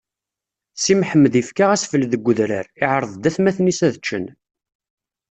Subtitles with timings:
[0.81, 4.25] Si Mḥemmed ifka asfel deg udrar, iɛreḍ-d atmaten-is ad ččen.